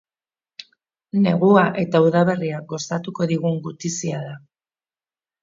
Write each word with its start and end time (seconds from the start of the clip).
Negua 1.25 1.65
eta 1.81 2.01
udaberria 2.07 2.63
gozatuko 2.73 3.29
digun 3.35 3.61
gutizia 3.69 4.25
da. 4.27 4.35